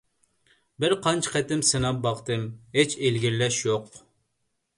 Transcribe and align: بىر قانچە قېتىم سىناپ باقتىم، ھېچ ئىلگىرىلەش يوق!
بىر 0.83 0.95
قانچە 1.03 1.33
قېتىم 1.35 1.61
سىناپ 1.73 1.99
باقتىم، 2.07 2.47
ھېچ 2.79 2.97
ئىلگىرىلەش 3.03 3.61
يوق! 3.69 3.95